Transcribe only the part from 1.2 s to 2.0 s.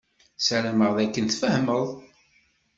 tfehmeḍ.